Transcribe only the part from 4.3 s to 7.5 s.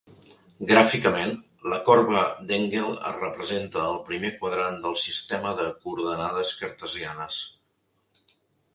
quadrant del sistema de coordenades cartesianes.